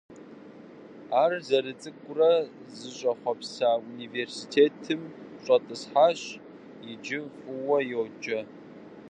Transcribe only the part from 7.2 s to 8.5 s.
фӏэфӏу йоджэ.